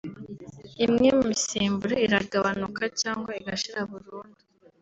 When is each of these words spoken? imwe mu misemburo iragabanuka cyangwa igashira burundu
imwe 0.85 1.07
mu 1.17 1.23
misemburo 1.31 1.95
iragabanuka 2.05 2.83
cyangwa 3.01 3.31
igashira 3.39 3.79
burundu 3.91 4.39